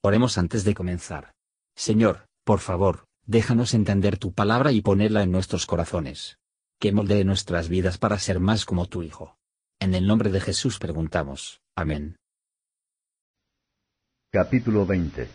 [0.00, 1.32] Oremos antes de comenzar.
[1.74, 6.38] Señor, por favor, déjanos entender tu palabra y ponerla en nuestros corazones.
[6.78, 9.36] Que moldee nuestras vidas para ser más como tu Hijo.
[9.80, 11.60] En el nombre de Jesús preguntamos.
[11.74, 12.16] Amén.
[14.30, 15.28] Capítulo 20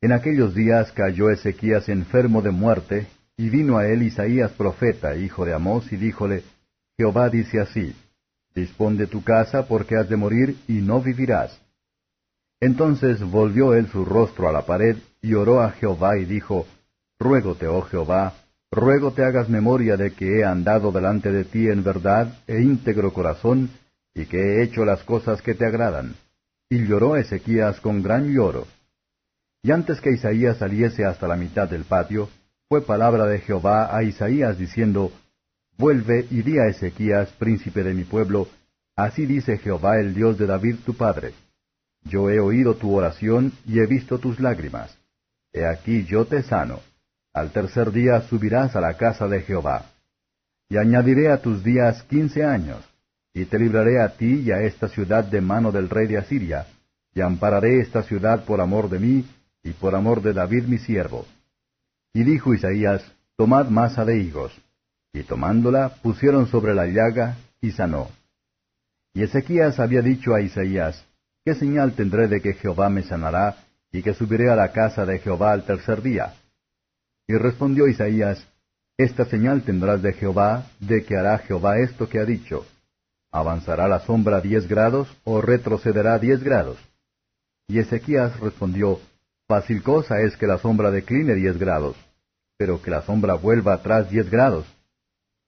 [0.00, 5.44] En aquellos días cayó Ezequías enfermo de muerte, y vino a él Isaías profeta, hijo
[5.44, 6.42] de Amós, y díjole,
[6.98, 7.94] Jehová dice así,
[8.54, 11.61] Dispón de tu casa porque has de morir y no vivirás.
[12.62, 16.64] Entonces volvió él su rostro a la pared y oró a Jehová y dijo,
[17.18, 18.34] Ruégote, oh Jehová,
[18.70, 23.12] ruego te hagas memoria de que he andado delante de ti en verdad e íntegro
[23.12, 23.68] corazón,
[24.14, 26.14] y que he hecho las cosas que te agradan.
[26.70, 28.68] Y lloró Ezequías con gran lloro.
[29.64, 32.28] Y antes que Isaías saliese hasta la mitad del patio,
[32.68, 35.10] fue palabra de Jehová a Isaías diciendo,
[35.76, 38.46] Vuelve y di a Ezequías, príncipe de mi pueblo,
[38.94, 41.32] así dice Jehová el Dios de David tu padre.
[42.04, 44.96] Yo he oído tu oración y he visto tus lágrimas.
[45.52, 46.80] He aquí yo te sano.
[47.32, 49.86] Al tercer día subirás a la casa de Jehová.
[50.68, 52.82] Y añadiré a tus días quince años,
[53.34, 56.66] y te libraré a ti y a esta ciudad de mano del rey de Asiria,
[57.14, 59.26] y ampararé esta ciudad por amor de mí,
[59.62, 61.26] y por amor de David mi siervo.
[62.14, 63.04] Y dijo Isaías,
[63.36, 64.52] Tomad masa de higos
[65.12, 68.08] y tomándola pusieron sobre la llaga y sanó.
[69.14, 71.04] Y Ezequías había dicho a Isaías,
[71.44, 73.56] ¿Qué señal tendré de que Jehová me sanará
[73.90, 76.34] y que subiré a la casa de Jehová al tercer día?
[77.26, 78.46] Y respondió Isaías,
[78.96, 82.64] Esta señal tendrás de Jehová, de que hará Jehová esto que ha dicho.
[83.32, 86.78] ¿Avanzará la sombra diez grados o retrocederá diez grados?
[87.66, 89.00] Y Ezequías respondió,
[89.48, 91.96] Fácil cosa es que la sombra decline diez grados,
[92.56, 94.66] pero que la sombra vuelva atrás diez grados.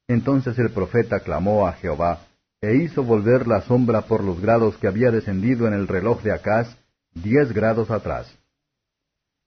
[0.08, 2.20] Entonces el profeta clamó a Jehová,
[2.65, 6.33] e hizo volver la sombra por los grados que había descendido en el reloj de
[6.33, 6.75] Acaz,
[7.12, 8.34] diez grados atrás.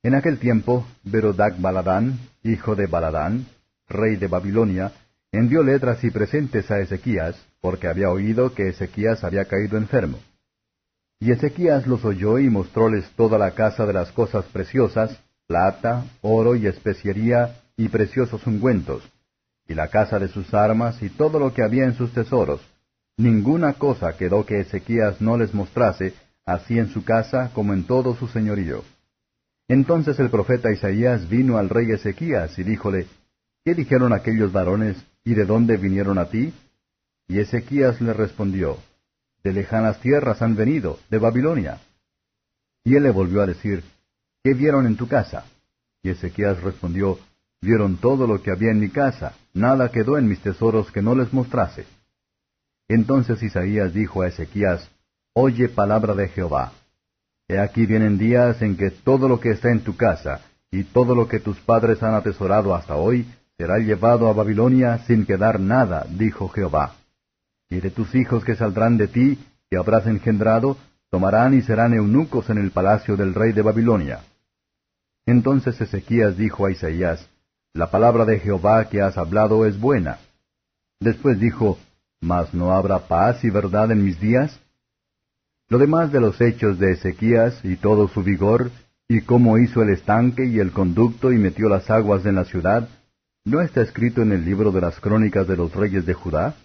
[0.04, 3.48] En aquel tiempo, Berodac Baladán, hijo de Baladán,
[3.90, 4.92] rey de Babilonia,
[5.32, 10.20] envió letras y presentes a Ezequías, porque había oído que Ezequías había caído enfermo.
[11.20, 16.56] Y Ezequías los oyó y mostróles toda la casa de las cosas preciosas, plata, oro
[16.56, 19.02] y especiería y preciosos ungüentos,
[19.68, 22.62] y la casa de sus armas y todo lo que había en sus tesoros.
[23.18, 26.14] Ninguna cosa quedó que Ezequías no les mostrase,
[26.46, 28.84] así en su casa como en todo su señorío.
[29.68, 33.08] Entonces el profeta Isaías vino al rey Ezequías y díjole,
[33.66, 36.54] ¿Qué dijeron aquellos varones y de dónde vinieron a ti?
[37.28, 38.78] Y Ezequías le respondió,
[39.44, 41.82] De lejanas tierras han venido, de Babilonia.
[42.86, 43.84] Y él le volvió a decir,
[44.44, 45.46] ¿Qué vieron en tu casa?
[46.04, 47.18] Y Ezequías respondió,
[47.62, 51.16] Vieron todo lo que había en mi casa, nada quedó en mis tesoros que no
[51.16, 51.97] les mostrase.
[52.88, 54.90] Entonces Isaías dijo a Ezequías,
[55.34, 56.72] Oye palabra de Jehová.
[57.48, 61.16] He aquí vienen días en que todo lo que está en tu casa, y todo
[61.16, 63.26] lo que tus padres han atesorado hasta hoy,
[63.58, 66.96] será llevado a Babilonia sin quedar nada, dijo Jehová.
[67.70, 70.78] Y de tus hijos que saldrán de ti, que habrás engendrado,
[71.10, 74.22] tomarán y serán eunucos en el palacio del rey de Babilonia.
[75.26, 77.28] Entonces Ezequías dijo a Isaías,
[77.74, 80.20] la palabra de Jehová que has hablado es buena.
[81.00, 81.78] Después dijo,
[82.22, 84.60] Mas no habrá paz y verdad en mis días.
[85.70, 88.72] Lo demás de los hechos de Ezequías y todo su vigor,
[89.08, 92.90] y cómo hizo el estanque y el conducto y metió las aguas en la ciudad,
[93.46, 96.56] ¿no está escrito en el libro de las crónicas de los reyes de Judá?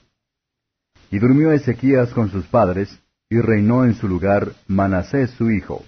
[1.10, 5.84] Y durmió Ezequías con sus padres, y reinó en su lugar Manasés su hijo.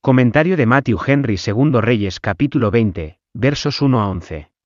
[0.00, 4.57] Comentario de Matthew Henry II Reyes capítulo 20 versos 1 a 11.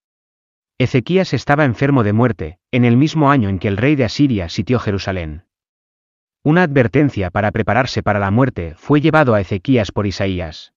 [0.82, 4.48] Ezequías estaba enfermo de muerte, en el mismo año en que el rey de Asiria
[4.48, 5.44] sitió Jerusalén.
[6.42, 10.72] Una advertencia para prepararse para la muerte fue llevado a Ezequías por Isaías.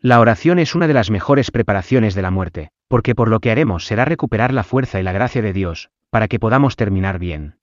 [0.00, 3.52] La oración es una de las mejores preparaciones de la muerte, porque por lo que
[3.52, 7.58] haremos será recuperar la fuerza y la gracia de Dios, para que podamos terminar bien.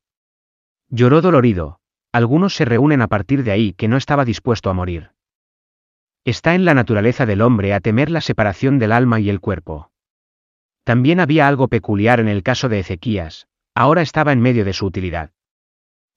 [0.89, 1.79] Lloró dolorido,
[2.13, 5.11] algunos se reúnen a partir de ahí que no estaba dispuesto a morir.
[6.23, 9.90] Está en la naturaleza del hombre a temer la separación del alma y el cuerpo.
[10.83, 14.85] También había algo peculiar en el caso de Ezequías, ahora estaba en medio de su
[14.85, 15.31] utilidad.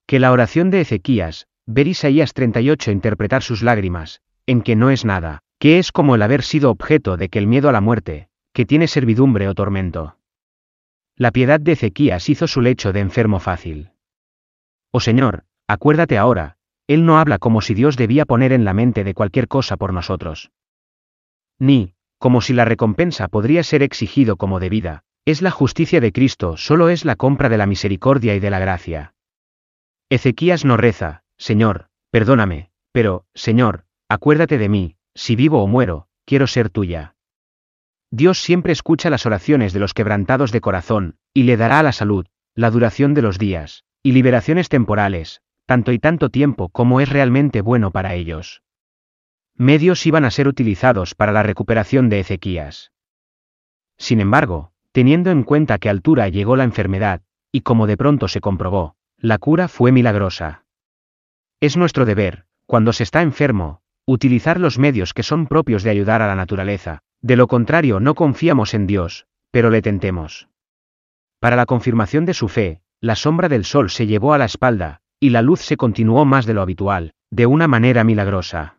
[0.07, 5.05] Que la oración de Ezequías, ver Isaías 38 interpretar sus lágrimas, en que no es
[5.05, 8.29] nada, que es como el haber sido objeto de que el miedo a la muerte,
[8.53, 10.19] que tiene servidumbre o tormento.
[11.17, 13.93] La piedad de Ezequías hizo su lecho de enfermo fácil.
[14.91, 16.57] Oh Señor, acuérdate ahora,
[16.87, 19.93] él no habla como si Dios debía poner en la mente de cualquier cosa por
[19.93, 20.51] nosotros.
[21.59, 21.94] Ni,
[22.25, 26.89] como si la recompensa podría ser exigido como debida, es la justicia de Cristo, solo
[26.89, 29.13] es la compra de la misericordia y de la gracia.
[30.09, 36.47] Ezequías no reza, Señor, perdóname, pero, Señor, acuérdate de mí, si vivo o muero, quiero
[36.47, 37.15] ser tuya.
[38.11, 42.25] Dios siempre escucha las oraciones de los quebrantados de corazón, y le dará la salud,
[42.55, 47.61] la duración de los días, y liberaciones temporales, tanto y tanto tiempo como es realmente
[47.61, 48.63] bueno para ellos.
[49.57, 52.91] Medios iban a ser utilizados para la recuperación de Ezequías.
[53.97, 57.23] Sin embargo, teniendo en cuenta que altura llegó la enfermedad,
[57.53, 60.65] y como de pronto se comprobó, la cura fue milagrosa.
[61.61, 66.21] Es nuestro deber, cuando se está enfermo, utilizar los medios que son propios de ayudar
[66.21, 70.49] a la naturaleza, de lo contrario no confiamos en Dios, pero le tentemos.
[71.39, 75.01] Para la confirmación de su fe, la sombra del sol se llevó a la espalda,
[75.21, 78.79] y la luz se continuó más de lo habitual, de una manera milagrosa.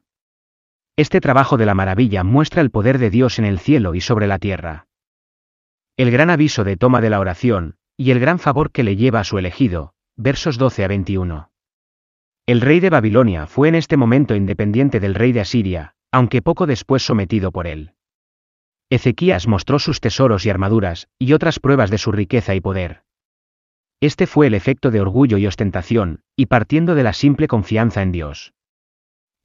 [0.98, 4.28] Este trabajo de la maravilla muestra el poder de Dios en el cielo y sobre
[4.28, 4.88] la tierra.
[5.98, 9.20] El gran aviso de toma de la oración, y el gran favor que le lleva
[9.20, 11.52] a su elegido, versos 12 a 21.
[12.46, 16.66] El rey de Babilonia fue en este momento independiente del rey de Asiria, aunque poco
[16.66, 17.94] después sometido por él.
[18.90, 23.04] Ezequías mostró sus tesoros y armaduras, y otras pruebas de su riqueza y poder.
[24.00, 28.14] Este fue el efecto de orgullo y ostentación, y partiendo de la simple confianza en
[28.14, 28.55] Dios.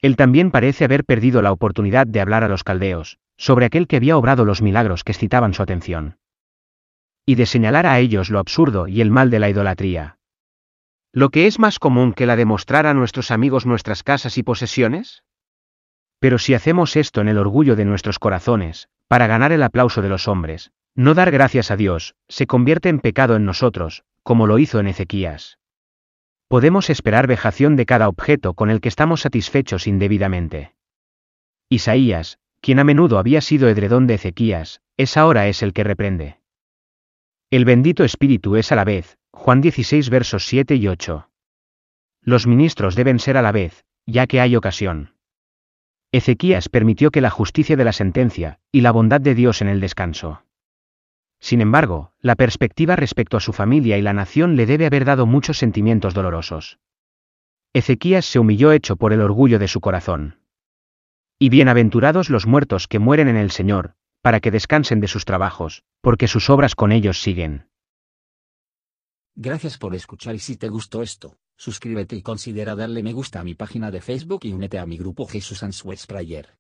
[0.03, 3.97] Él también parece haber perdido la oportunidad de hablar a los caldeos, sobre aquel que
[3.97, 6.19] había obrado los milagros que excitaban su atención.
[7.27, 10.19] Y de señalar a ellos lo absurdo y el mal de la idolatría.
[11.13, 14.43] ¿Lo que es más común que la de mostrar a nuestros amigos nuestras casas y
[14.43, 15.23] posesiones?
[16.19, 20.09] Pero si hacemos esto en el orgullo de nuestros corazones, para ganar el aplauso de
[20.09, 24.59] los hombres, no dar gracias a Dios, se convierte en pecado en nosotros, como lo
[24.59, 25.60] hizo en Ezequías.
[26.51, 30.75] Podemos esperar vejación de cada objeto con el que estamos satisfechos indebidamente.
[31.69, 36.41] Isaías, quien a menudo había sido edredón de Ezequías, es ahora es el que reprende.
[37.53, 41.31] El bendito Espíritu es a la vez, Juan 16 versos 7 y 8.
[42.21, 45.15] Los ministros deben ser a la vez, ya que hay ocasión.
[46.11, 49.79] Ezequías permitió que la justicia de la sentencia, y la bondad de Dios en el
[49.79, 50.43] descanso.
[51.41, 55.27] Sin embargo, la perspectiva respecto a su familia y la nación le debe haber dado
[55.27, 56.79] muchos sentimientos dolorosos.
[57.73, 60.41] Ezequías se humilló hecho por el orgullo de su corazón.
[61.39, 65.83] Y bienaventurados los muertos que mueren en el Señor, para que descansen de sus trabajos,
[66.03, 67.69] porque sus obras con ellos siguen.
[69.35, 73.45] Gracias por escuchar y si te gustó esto, suscríbete y considera darle me gusta a
[73.45, 76.59] mi página de Facebook y únete a mi grupo Jesús Answers Prayer.